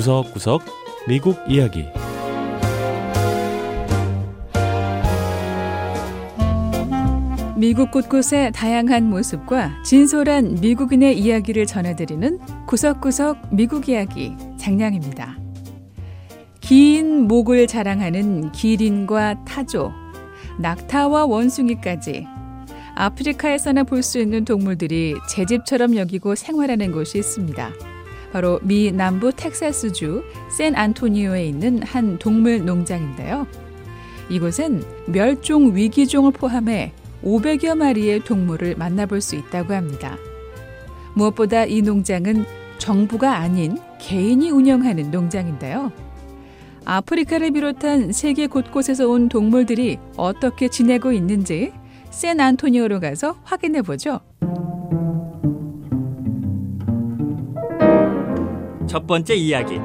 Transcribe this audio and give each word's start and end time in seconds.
구석구석 0.00 0.62
미국 1.06 1.36
이야기 1.46 1.84
미국 7.54 7.90
곳곳의 7.90 8.52
다양한 8.52 9.10
모습과 9.10 9.82
진솔한 9.84 10.56
미국인의 10.62 11.18
이야기를 11.18 11.66
전해드리는 11.66 12.38
구석구석 12.66 13.54
미국 13.54 13.90
이야기 13.90 14.34
장량입니다. 14.56 15.36
긴 16.62 17.28
목을 17.28 17.66
자랑하는 17.66 18.52
기린과 18.52 19.44
타조, 19.44 19.92
낙타와 20.60 21.26
원숭이까지 21.26 22.26
아프리카에서나 22.94 23.84
볼 23.84 24.02
수 24.02 24.18
있는 24.18 24.46
동물들이 24.46 25.16
제 25.28 25.44
집처럼 25.44 25.94
여기고 25.96 26.36
생활하는 26.36 26.90
곳이 26.90 27.18
있습니다. 27.18 27.89
바로 28.32 28.60
미 28.62 28.92
남부 28.92 29.32
텍사스주 29.32 30.22
샌 30.50 30.76
안토니오에 30.76 31.46
있는 31.46 31.82
한 31.82 32.18
동물 32.18 32.64
농장인데요. 32.64 33.46
이곳은 34.28 34.82
멸종 35.06 35.74
위기종을 35.74 36.32
포함해 36.32 36.92
500여 37.24 37.76
마리의 37.76 38.20
동물을 38.20 38.76
만나볼 38.76 39.20
수 39.20 39.36
있다고 39.36 39.74
합니다. 39.74 40.16
무엇보다 41.14 41.64
이 41.64 41.82
농장은 41.82 42.44
정부가 42.78 43.36
아닌 43.36 43.78
개인이 43.98 44.48
운영하는 44.50 45.10
농장인데요. 45.10 45.92
아프리카를 46.84 47.50
비롯한 47.50 48.12
세계 48.12 48.46
곳곳에서 48.46 49.08
온 49.08 49.28
동물들이 49.28 49.98
어떻게 50.16 50.68
지내고 50.68 51.12
있는지 51.12 51.72
샌 52.10 52.40
안토니오로 52.40 53.00
가서 53.00 53.36
확인해 53.44 53.82
보죠. 53.82 54.20
첫 58.90 59.06
번째 59.06 59.36
이야기. 59.36 59.78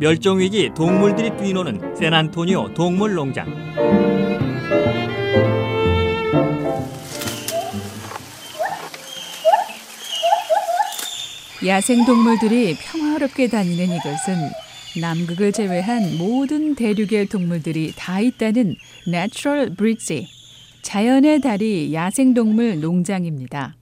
멸종위기 0.00 0.70
동물들이 0.74 1.30
뛰노는 1.36 1.94
샌안토니오 1.94 2.74
동물농장. 2.74 3.46
야생 11.64 12.04
동물들이 12.04 12.74
평화롭게 12.74 13.46
다니는 13.46 13.84
이것은 13.84 15.00
남극을 15.00 15.52
제외한 15.52 16.18
모든 16.18 16.74
대륙의 16.74 17.26
동물들이 17.26 17.92
다 17.94 18.18
있다는 18.18 18.74
Natural 19.06 19.76
Bridge, 19.76 20.26
자연의 20.82 21.42
다리 21.42 21.94
야생동물 21.94 22.80
농장입니다. 22.80 23.76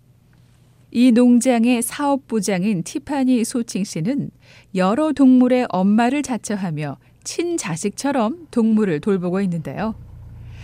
이 0.97 1.11
농장의 1.11 1.83
사업부장인 1.83 2.85
티파니 2.85 3.45
소칭 3.45 3.83
씨는 3.83 4.31
여러 4.77 5.13
동물의 5.13 5.67
엄마를 5.69 6.23
자처하며 6.23 6.99
친자식처럼 7.25 8.47
동물을 8.53 9.01
돌보고 9.01 9.41
있는데요. 9.41 9.97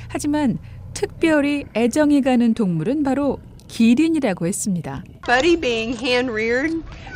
하지만 0.07 0.59
특별히 0.95 1.65
애정이 1.75 2.21
가는 2.21 2.55
동물은 2.55 3.03
바로 3.03 3.41
기린이라고 3.71 4.47
했습니다. 4.47 5.05
Buddy 5.25 5.57
being 5.57 5.97
hand 5.97 6.31
reared, 6.31 6.75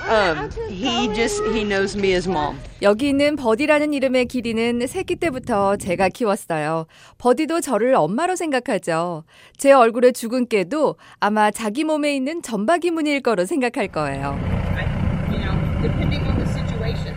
um, 0.08 0.48
he 0.70 1.12
just 1.12 1.42
he 1.52 1.64
knows 1.64 1.96
me 1.98 2.12
as 2.12 2.28
mom. 2.28 2.56
여기 2.80 3.08
있는 3.08 3.34
버디라는 3.36 3.92
이름의 3.92 4.26
기린은 4.26 4.86
새끼 4.86 5.16
때부터 5.16 5.76
제가 5.76 6.08
키웠어요. 6.08 6.86
버디도 7.18 7.60
저를 7.60 7.94
엄마로 7.94 8.36
생각하죠. 8.36 9.24
제 9.56 9.72
얼굴에 9.72 10.12
죽은 10.12 10.48
깨도 10.48 10.96
아마 11.18 11.50
자기 11.50 11.82
몸에 11.84 12.14
있는 12.14 12.40
점박이 12.40 12.92
무늬일 12.92 13.20
거로 13.20 13.44
생각할 13.46 13.88
거예요. 13.88 14.38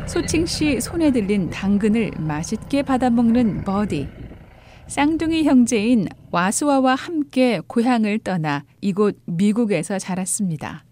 소칭 0.07 0.45
씨 0.45 0.81
손에 0.81 1.11
들린 1.11 1.49
당근을 1.49 2.11
맛있게 2.17 2.81
받아먹는 2.81 3.63
버디. 3.63 4.26
쌍둥이 4.87 5.43
형제인 5.43 6.07
와수아와 6.31 6.95
함께 6.95 7.61
고향을 7.67 8.19
떠나 8.19 8.63
이곳 8.81 9.19
미국에서 9.25 9.99
자랐습니다. 9.99 10.85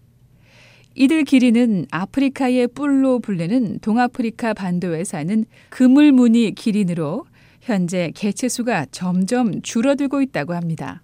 이들 0.94 1.24
기린은 1.24 1.86
아프리카의 1.90 2.68
뿔로 2.68 3.18
불리는 3.20 3.78
동아프리카 3.80 4.54
반도에 4.54 5.04
사는 5.04 5.44
그물무늬 5.70 6.52
기린으로 6.52 7.24
현재 7.60 8.12
개체수가 8.14 8.86
점점 8.92 9.60
줄어들고 9.62 10.22
있다고 10.22 10.54
합니다. 10.54 11.02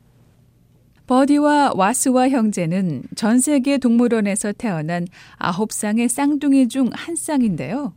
버디와 1.06 1.72
와스와 1.74 2.28
형제는 2.28 3.02
전 3.16 3.40
세계 3.40 3.76
동물원에서 3.78 4.52
태어난 4.52 5.06
아홉 5.36 5.72
쌍의 5.72 6.08
쌍둥이 6.08 6.68
중 6.68 6.88
한 6.92 7.16
쌍인데요. 7.16 7.94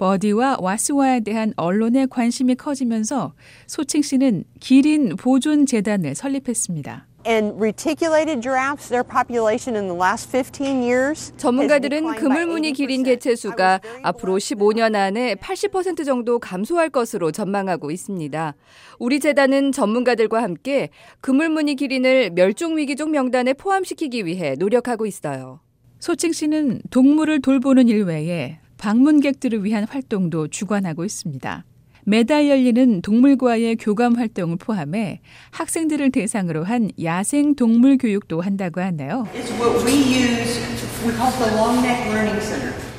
버디와 0.00 0.56
와스와에 0.60 1.20
대한 1.20 1.52
언론의 1.56 2.06
관심이 2.08 2.54
커지면서 2.54 3.34
소칭 3.66 4.00
씨는 4.00 4.44
기린 4.58 5.14
보존 5.16 5.66
재단을 5.66 6.14
설립했습니다. 6.14 7.06
And 7.26 7.52
reticulated 7.60 8.40
giraffes, 8.40 8.88
their 8.88 9.04
population 9.06 9.76
in 9.76 9.88
the 9.88 9.94
last 9.94 10.30
15 10.30 10.80
years. 10.80 11.34
전문가들은 11.36 12.14
그물무늬 12.14 12.72
기린 12.72 13.02
개체 13.02 13.36
수가 13.36 13.82
앞으로 14.02 14.38
15년 14.38 14.94
안에 14.94 15.34
80% 15.34 16.06
정도 16.06 16.38
감소할 16.38 16.88
것으로 16.88 17.30
전망하고 17.30 17.90
있습니다. 17.90 18.54
우리 18.98 19.20
재단은 19.20 19.70
전문가들과 19.72 20.42
함께 20.42 20.88
그물무늬 21.20 21.74
기린을 21.74 22.30
멸종 22.30 22.78
위기종 22.78 23.10
명단에 23.10 23.52
포함시키기 23.52 24.24
위해 24.24 24.54
노력하고 24.58 25.04
있어요. 25.04 25.60
소칭 25.98 26.32
씨는 26.32 26.80
동물을 26.88 27.42
돌보는 27.42 27.88
일 27.88 28.04
외에 28.04 28.60
방문객들을 28.80 29.62
위한 29.64 29.86
활동도 29.88 30.48
주관하고 30.48 31.04
있습니다. 31.04 31.64
매달 32.04 32.48
열리는 32.48 33.02
동물과의 33.02 33.76
교감 33.76 34.16
활동을 34.16 34.56
포함해 34.56 35.20
학생들을 35.50 36.10
대상으로 36.10 36.64
한 36.64 36.90
야생 37.02 37.54
동물 37.54 37.98
교육도 37.98 38.40
한다고 38.40 38.80
하네요. 38.80 39.28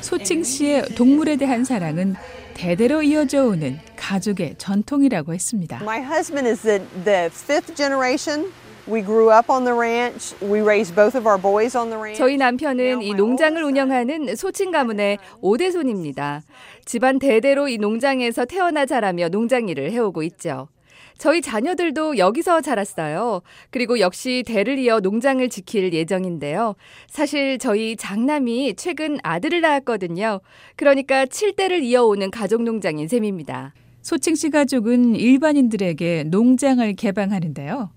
소칭 0.00 0.44
씨의 0.44 0.82
동물에 0.94 1.36
대한 1.36 1.64
사랑은 1.64 2.14
대대로 2.54 3.02
이어져 3.02 3.46
오는 3.46 3.78
가족의 3.96 4.54
전통이라고 4.58 5.34
했습니다. 5.34 5.80
My 5.82 6.00
husband 6.00 6.48
is 6.48 6.62
the, 6.62 6.80
the 7.04 7.26
fifth 7.26 7.74
generation. 7.74 8.52
We 8.88 9.02
grew 9.02 9.30
up 9.30 9.48
on 9.48 9.64
the 9.64 9.74
ranch. 9.74 10.34
We 10.42 10.60
raised 10.60 10.96
both 10.96 11.16
of 11.16 11.26
our 11.28 11.40
boys 11.40 11.76
on 11.76 11.90
the 11.90 12.00
ranch. 12.00 12.18
저희 12.18 12.36
남편은 12.36 13.02
이 13.02 13.14
농장을 13.14 13.62
운영하는 13.62 14.34
소친 14.34 14.72
가문의 14.72 15.18
5대 15.40 15.70
손입니다. 15.70 16.42
집안 16.84 17.20
대대로 17.20 17.68
이 17.68 17.78
농장에서 17.78 18.44
태어나 18.44 18.84
자라며 18.84 19.28
농장 19.28 19.68
일을 19.68 19.92
해오고 19.92 20.24
있죠. 20.24 20.68
저희 21.16 21.40
자녀들도 21.40 22.18
여기서 22.18 22.60
자랐어요. 22.62 23.42
그리고 23.70 24.00
역시 24.00 24.42
대를 24.44 24.78
이어 24.78 24.98
농장을 24.98 25.48
지킬 25.48 25.92
예정인데요. 25.92 26.74
사실 27.06 27.58
저희 27.58 27.94
장남이 27.94 28.74
최근 28.74 29.18
아들을 29.22 29.60
낳았거든요. 29.60 30.40
그러니까 30.74 31.26
7대를 31.26 31.84
이어오는 31.84 32.32
가족 32.32 32.62
농장인 32.62 33.06
셈입니다. 33.06 33.74
소칭 34.00 34.34
씨 34.34 34.50
가족은 34.50 35.14
일반인들에게 35.14 36.24
농장을 36.24 36.92
개방하는데요. 36.94 37.90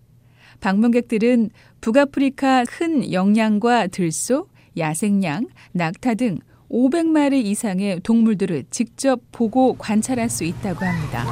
방문객들은 0.60 1.50
북아프리카 1.82 2.66
큰 2.66 3.12
영양과 3.12 3.88
들소, 3.88 4.48
야생양, 4.78 5.48
낙타 5.74 6.16
등 6.16 6.40
500마리 6.70 7.46
이상의 7.46 8.00
동물들을 8.02 8.66
직접 8.70 9.22
보고 9.32 9.76
관찰할 9.78 10.30
수 10.30 10.44
있다고 10.44 10.84
합니다. 10.84 11.26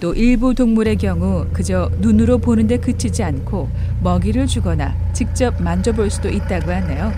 또 0.00 0.14
일부 0.14 0.54
동물의 0.54 0.96
경우 0.96 1.46
그저 1.52 1.90
눈으로 1.98 2.38
보는데 2.38 2.78
그치지 2.78 3.22
않고 3.24 3.68
먹이를 4.02 4.46
주거나 4.46 4.94
직접 5.12 5.60
만져볼 5.60 6.08
수도 6.10 6.28
있다고 6.28 6.70
하네요. 6.70 7.12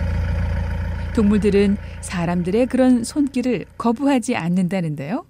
동물들은 1.15 1.77
사람들의 2.01 2.65
그런 2.67 3.03
손길을 3.03 3.65
거부하지 3.77 4.35
않는다는데요. 4.35 5.25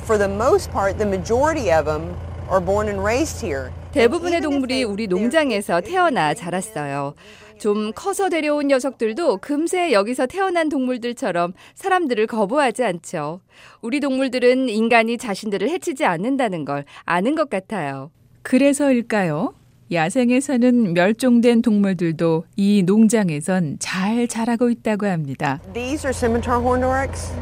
For 0.00 0.18
the 0.18 0.32
most 0.32 0.70
part, 0.72 0.98
the 0.98 1.08
majority 1.08 1.70
of 1.70 1.84
them 1.84 2.14
are 2.50 2.64
born 2.64 2.88
and 2.88 3.00
raised 3.00 3.44
here. 3.44 3.70
대부분의 3.92 4.40
동물이 4.40 4.84
우리 4.84 5.06
농장에서 5.06 5.80
태어나 5.80 6.34
자랐어요. 6.34 7.14
좀 7.58 7.92
커서 7.94 8.28
데려온 8.28 8.68
녀석들도 8.68 9.38
금세 9.38 9.92
여기서 9.92 10.26
태어난 10.26 10.68
동물들처럼 10.68 11.54
사람들을 11.74 12.26
거부하지 12.26 12.84
않죠. 12.84 13.40
우리 13.80 14.00
동물들은 14.00 14.68
인간이 14.68 15.16
자신들을 15.16 15.68
해치지 15.70 16.04
않는다는 16.04 16.64
걸 16.64 16.84
아는 17.04 17.34
것 17.34 17.48
같아요. 17.48 18.10
그래서일까요? 18.42 19.54
야생에 19.90 20.40
사는 20.40 20.92
멸종된 20.94 21.62
동물들도 21.62 22.44
이 22.56 22.82
농장에선 22.84 23.76
잘 23.78 24.26
자라고 24.28 24.68
있다고 24.68 25.06
합니다. 25.06 25.60
These 25.72 26.06
are 26.06 26.10
scimitar 26.10 26.60
horned 26.60 26.84
oryx, 26.84 27.32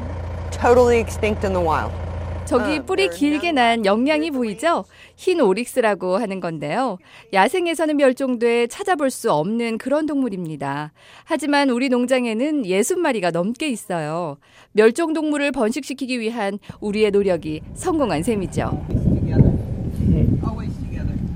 totally 0.51 1.01
extinct 1.01 1.47
in 1.47 1.55
the 1.55 1.67
wild. 1.67 1.93
저기 2.47 2.81
뿌리 2.81 3.09
길게 3.09 3.53
난 3.53 3.87
영양이 3.87 4.31
보이죠? 4.31 4.85
흰 5.17 5.41
오릭스라고 5.41 6.19
하는 6.19 6.41
건데요. 6.41 6.99
야생에서는 7.33 7.97
멸종돼 7.97 8.67
찾아볼 8.67 9.11
수 9.11 9.33
없는 9.33 9.79
그런 9.79 10.07
동물입니다. 10.07 10.93
하지만 11.25 11.71
우리 11.71 11.89
농장에는 11.89 12.65
60마리가 12.65 13.33
넘게 13.33 13.69
있어요. 13.69 14.37
멸종 14.73 15.15
동물을 15.15 15.53
번식시키기 15.53 16.21
위한 16.21 16.59
우리의 16.81 17.11
노력이 17.11 17.63
성공한 17.75 18.23
셈이죠. 18.23 18.87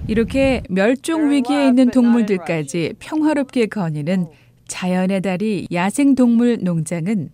이렇게 0.09 0.63
멸종 0.69 1.31
위기에 1.31 1.69
있는 1.69 1.91
동물들까지 1.91 2.95
평화롭게 2.99 3.67
거니는 3.67 4.27
자연의 4.67 5.23
달이 5.23 5.69
야생동물 5.73 6.59
농장은 6.63 7.31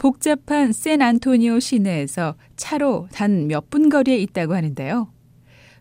복잡한 0.00 0.72
샌 0.72 1.02
안토니오 1.02 1.60
시내에서 1.60 2.34
차로 2.60 3.08
단 3.10 3.48
몇 3.48 3.70
분 3.70 3.88
거리에 3.88 4.18
있다고 4.18 4.54
하는데요. 4.54 5.08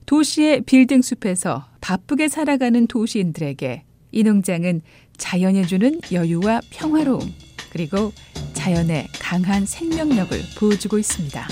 도시의 0.06 0.62
빌딩 0.62 1.02
숲에서 1.02 1.66
바쁘게 1.81 2.30
살아가는 2.30 2.88
도시인들에게 2.88 3.84
이 4.12 4.24
농장은 4.24 4.81
자연이 5.18 5.68
주는 5.68 6.00
여유와 6.12 6.62
평화로움, 6.72 7.34
그리고 7.72 8.14
자연의 8.54 9.08
강한 9.20 9.66
생명력을 9.66 10.40
보여주고 10.58 10.98
있습니다. 10.98 11.48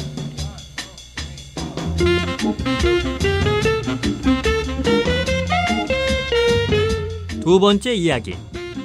두 7.42 7.60
번째 7.60 7.94
이야기. 7.94 8.36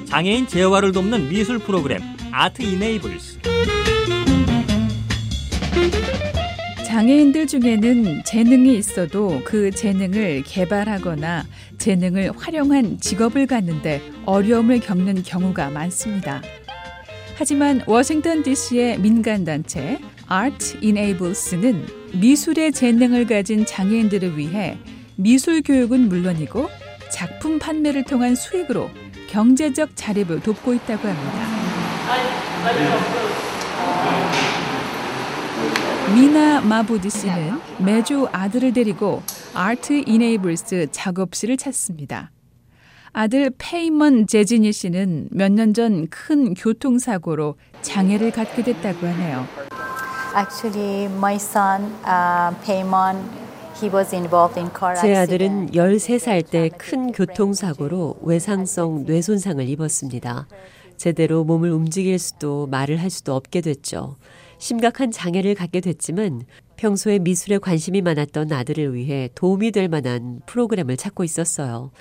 장애인 0.05 0.47
재활을 0.47 0.91
돕는 0.91 1.29
미술 1.29 1.59
프로그램 1.59 2.01
아트 2.31 2.61
이네이블스. 2.61 3.39
장애인들 6.93 7.47
중에는 7.47 8.23
재능이 8.23 8.77
있어도 8.77 9.41
그 9.43 9.71
재능을 9.71 10.43
개발하거나 10.45 11.43
재능을 11.79 12.31
활용한 12.37 12.99
직업을 12.99 13.47
갖는데 13.47 13.99
어려움을 14.27 14.79
겪는 14.79 15.23
경우가 15.23 15.71
많습니다. 15.71 16.43
하지만 17.35 17.81
워싱턴 17.87 18.43
DC의 18.43 18.99
민간단체 18.99 19.97
Art 20.31 20.77
Enables는 20.81 21.83
미술의 22.13 22.71
재능을 22.73 23.25
가진 23.25 23.65
장애인들을 23.65 24.37
위해 24.37 24.77
미술 25.15 25.63
교육은 25.63 26.09
물론이고 26.09 26.69
작품 27.11 27.57
판매를 27.57 28.03
통한 28.03 28.35
수익으로 28.35 28.91
경제적 29.29 29.95
자립을 29.95 30.41
돕고 30.41 30.75
있다고 30.75 31.07
합니다. 31.07 31.47
미나 36.11 36.61
마보디 36.61 37.09
씨는 37.09 37.59
매주 37.79 38.27
아들을 38.31 38.73
데리고 38.73 39.21
아트 39.53 40.03
이네이블스 40.05 40.87
작업실을 40.91 41.57
찾습니다. 41.57 42.31
아들 43.13 43.51
페이먼 43.57 44.27
제지니 44.27 44.73
씨는 44.73 45.29
몇 45.31 45.51
년 45.51 45.73
전 45.73 46.07
큰 46.09 46.53
교통사고로 46.55 47.55
장애를 47.81 48.31
갖게 48.31 48.63
됐다고 48.63 49.07
하네요. 49.07 49.45
Actually, 50.35 51.05
my 51.15 51.35
son, 51.35 51.83
uh, 52.05 52.55
Paymon, 52.65 53.17
he 53.79 53.89
was 53.93 54.13
involved 54.15 54.59
in 54.59 54.69
car 54.77 54.95
제. 54.99 55.15
아들은 55.15 55.71
13살 55.71 56.49
때 56.49 56.69
큰 56.69 57.11
교통사고로 57.11 58.17
외상성 58.21 59.03
뇌손상을 59.05 59.67
입었습니다. 59.69 60.47
제대로 60.97 61.43
몸을 61.43 61.71
움직일 61.71 62.17
수도 62.19 62.67
말을 62.67 62.99
할 63.01 63.09
수도 63.11 63.35
없게 63.35 63.61
됐죠. 63.61 64.15
심각한 64.63 65.11
장애를 65.11 65.55
갖게 65.55 65.81
됐지만 65.81 66.43
평소에 66.77 67.19
미술에 67.19 67.57
관심이 67.57 68.01
많았던 68.01 68.49
아들을 68.53 68.95
위해 68.95 69.27
도움이 69.35 69.71
될 69.71 69.89
만한 69.89 70.39
프로그램을 70.45 70.95
찾고 70.95 71.25
있었어요. 71.25 71.91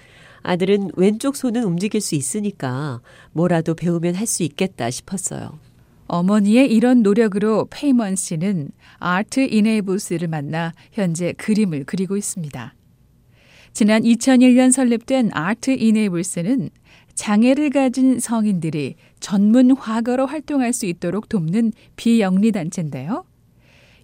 아들은 0.43 0.93
왼쪽 0.94 1.35
손은 1.35 1.64
움직일 1.64 2.00
수 2.00 2.14
있으니까 2.14 3.00
뭐라도 3.32 3.75
배우면 3.75 4.14
할 4.14 4.29
수 4.29 4.44
있겠다 4.44 4.91
싶었어요. 4.91 5.59
어머니의 6.06 6.73
이런 6.73 7.03
노력으로 7.03 7.67
페이먼 7.69 8.14
씨는 8.14 8.70
아트 8.99 9.41
이네이블스를 9.41 10.29
만나 10.29 10.73
현재 10.93 11.32
그림을 11.32 11.82
그리고 11.85 12.17
있습니다. 12.17 12.75
지난 13.73 14.03
2001년 14.03 14.70
설립된 14.70 15.31
아트 15.32 15.73
이네이블스는 15.73 16.70
장애를 17.23 17.71
가진 17.71 18.19
성인들이 18.19 18.97
전문 19.21 19.71
화가로 19.71 20.27
활동할 20.27 20.73
수 20.73 20.87
있도록 20.87 21.29
돕는 21.29 21.71
비영리 21.95 22.51
단체인데요. 22.51 23.25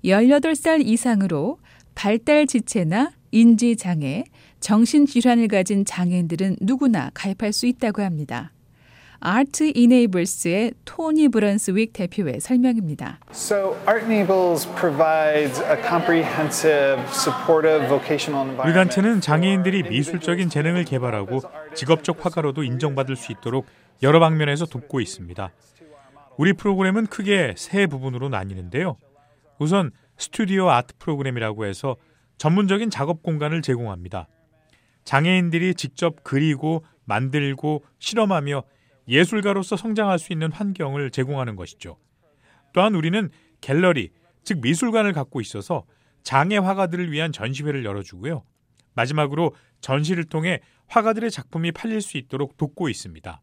18살 0.05 0.87
이상으로 0.87 1.59
발달 1.97 2.47
지체나 2.47 3.11
인지 3.33 3.75
장애, 3.75 4.23
정신 4.61 5.05
질환을 5.05 5.49
가진 5.49 5.85
장애인들은 5.85 6.59
누구나 6.61 7.11
가입할 7.13 7.53
수 7.53 7.67
있다고 7.67 8.03
합니다. 8.03 8.53
아트 9.21 9.73
이네이블스의 9.75 10.75
토니 10.85 11.29
브런스윅 11.29 11.93
대표의 11.93 12.41
설명입니다. 12.41 13.19
So 13.33 13.77
Art 13.89 14.05
Enables 14.05 14.69
provides 14.77 15.61
a 15.61 15.77
comprehensive, 15.83 17.03
supportive 17.11 17.89
vocational 17.89 18.47
우리 18.47 18.55
environment. 18.55 18.75
단체는 18.75 19.21
장애인들이 19.21 19.83
미술적인 19.91 20.49
재능을 20.49 20.85
개발하고 20.85 21.41
직업적 21.79 22.25
화가로도 22.25 22.65
인정받을 22.65 23.15
수 23.15 23.31
있도록 23.31 23.67
여러 24.03 24.19
방면에서 24.19 24.67
돕고 24.67 25.01
있습니다. 25.01 25.53
우리 26.37 26.53
프로그램은 26.53 27.07
크게 27.07 27.55
세 27.57 27.87
부분으로 27.87 28.29
나뉘는데요. 28.29 28.97
우선 29.61 29.93
스튜디오 30.17 30.71
아트 30.71 30.95
프로그램이라고 30.99 31.67
해서 31.67 31.97
전문적인 32.37 32.91
작업 32.91 33.23
공간을 33.23 33.63
제공합니다. 33.63 34.27
장애인들이 35.05 35.75
직접 35.77 36.25
그리고 36.25 36.85
만들고 37.05 37.85
실험하며 38.01 38.65
예술가로서 39.07 39.77
성장할 39.77 40.19
수 40.19 40.33
있는 40.33 40.51
환경을 40.51 41.11
제공하는 41.13 41.55
것이죠. 41.55 41.97
또한 42.73 42.97
우리는 42.97 43.31
갤러리, 43.61 44.11
즉 44.43 44.61
미술관을 44.61 45.13
갖고 45.13 45.41
있어서 45.41 45.85
장애 46.25 46.57
화가들을 46.57 47.13
위한 47.13 47.31
전시회를 47.31 47.85
열어주고요. 47.85 48.43
마지막으로 48.95 49.55
전시를 49.81 50.25
통해 50.25 50.61
화가들의 50.89 51.31
작품이 51.31 51.73
팔릴 51.73 52.01
수 52.01 52.17
있도록 52.17 52.57
돕고 52.57 52.89
있습니다. 52.89 53.41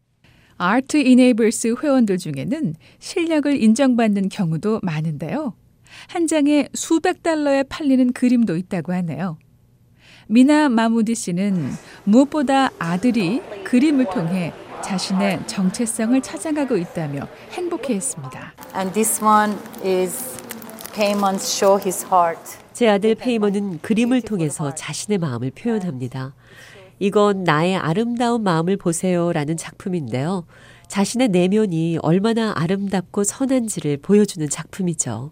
아트 0.57 0.97
이네이블스 0.97 1.75
회원들 1.81 2.17
중에는 2.17 2.75
실력을 2.99 3.61
인정받는 3.61 4.29
경우도 4.29 4.79
많은데요. 4.83 5.53
한 6.07 6.27
장에 6.27 6.67
수백 6.73 7.23
달러에 7.23 7.63
팔리는 7.63 8.13
그림도 8.13 8.57
있다고 8.57 8.93
하네요. 8.93 9.37
미나 10.27 10.69
마무디 10.69 11.13
씨는 11.13 11.71
무엇보다 12.03 12.71
아들이 12.79 13.41
그림을 13.63 14.05
통해 14.05 14.53
자신의 14.83 15.47
정체성을 15.47 16.19
찾아가고 16.21 16.77
있다며 16.77 17.27
행복해했습니다. 17.51 18.53
And 18.75 18.93
this 18.93 19.23
one 19.23 19.55
is 19.83 20.37
Paymon's 20.93 21.45
Show 21.45 21.79
His 21.81 22.05
Heart. 22.05 22.64
제 22.75 22.89
아들 22.89 23.15
페이먼은 23.15 23.79
그림을 23.79 24.21
통해서 24.21 24.75
자신의 24.75 25.19
마음을 25.19 25.49
표현합니다. 25.51 26.35
이건 26.99 27.45
나의 27.45 27.77
아름다운 27.77 28.43
마음을 28.43 28.75
보세요라는 28.75 29.55
작품인데요. 29.55 30.45
자신의 30.89 31.29
내면이 31.29 31.99
얼마나 32.01 32.51
아름답고 32.53 33.23
선한지를 33.23 33.99
보여주는 34.01 34.49
작품이죠. 34.49 35.31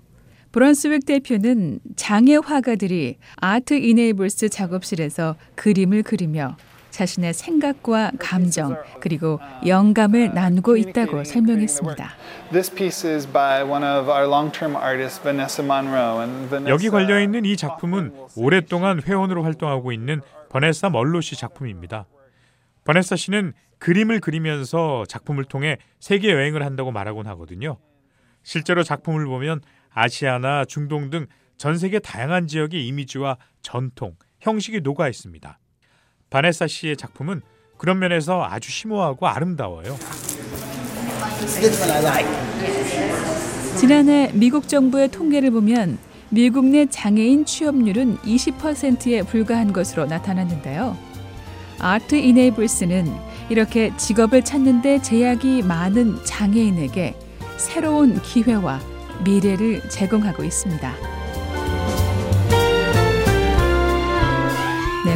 브런스윅 0.53 1.05
대표는 1.05 1.81
장애 1.97 2.37
화가들이 2.37 3.17
아트 3.35 3.73
이네이블스 3.73 4.47
작업실에서 4.47 5.35
그림을 5.55 6.03
그리며 6.03 6.55
자신의 6.93 7.33
생각과 7.33 8.11
감정 8.19 8.77
그리고 9.01 9.39
영감을 9.65 10.33
나누고 10.33 10.77
있다고 10.77 11.23
설명했습니다. 11.23 12.11
This 12.51 12.73
piece 12.73 13.09
is 13.09 13.27
by 13.27 13.63
one 13.63 13.83
of 13.83 14.09
our 14.09 14.27
long-term 14.27 14.75
artists, 14.75 15.21
Vanessa 15.21 15.65
Monroe. 15.65 16.21
And 16.21 16.47
Vanessa 16.49 16.69
여기 16.69 16.89
걸려 16.89 17.21
있는 17.21 17.43
이 17.45 17.57
작품은 17.57 18.13
오랫동안 18.37 19.01
회원으로 19.01 19.43
활동하고 19.43 19.91
있는 19.91 20.21
버네사 20.49 20.89
멀로 20.89 21.19
씨 21.19 21.35
작품입니다. 21.35 22.05
버네사 22.85 23.15
씨는 23.15 23.53
그림을 23.79 24.19
그리면서 24.19 25.03
작품을 25.07 25.45
통해 25.45 25.77
세계 25.99 26.31
여행을 26.31 26.63
한다고 26.63 26.91
말하곤 26.91 27.27
하거든요. 27.27 27.77
실제로 28.43 28.83
작품을 28.83 29.25
보면 29.25 29.61
아시아나 29.93 30.65
중동 30.65 31.09
등 31.09 31.27
전 31.57 31.77
세계 31.77 31.99
다양한 31.99 32.47
지역의 32.47 32.85
이미지와 32.87 33.37
전통, 33.61 34.15
형식이 34.41 34.81
녹아 34.81 35.07
있습니다. 35.07 35.59
바네사 36.33 36.65
씨의 36.65 36.97
작품은 36.97 37.43
그런 37.77 37.99
면에서 37.99 38.43
아주 38.43 38.71
심오하고 38.71 39.27
아름다워요. 39.27 39.95
지난해 43.77 44.31
미국 44.33 44.67
정부의 44.67 45.09
통계를 45.09 45.51
보면 45.51 45.99
미국 46.29 46.65
내 46.65 46.87
장애인 46.87 47.45
취업률은 47.45 48.17
20%에 48.17 49.21
불과한 49.21 49.73
것으로 49.73 50.07
나타났는데요. 50.07 50.97
아트 51.77 52.15
이네이블스는 52.15 53.13
이렇게 53.49 53.95
직업을 53.95 54.43
찾는데 54.43 55.03
제약이 55.03 55.61
많은 55.61 56.25
장애인에게 56.25 57.15
새로운 57.57 58.19
기회와 58.23 58.79
미래를 59.23 59.87
제공하고 59.87 60.43
있습니다. 60.43 61.12